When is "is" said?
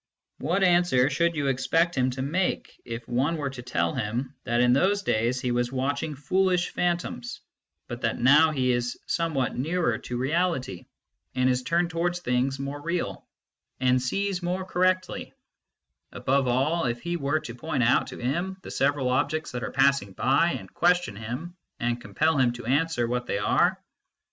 8.71-8.97, 11.51-11.61